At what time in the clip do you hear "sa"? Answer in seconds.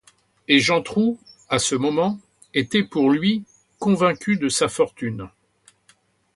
4.49-4.67